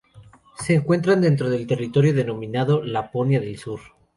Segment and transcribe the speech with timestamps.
[0.57, 3.81] Se encuentra dentro del territorio denominado Laponia del Sur.